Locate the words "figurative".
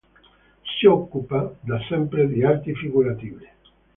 2.73-3.47